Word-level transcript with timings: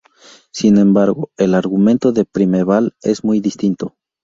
Sin 0.51 0.79
embargo, 0.79 1.29
el 1.37 1.53
argumento 1.53 2.11
de 2.11 2.25
Primeval 2.25 2.95
es 3.03 3.23
muy 3.23 3.39
distinto. 3.39 3.93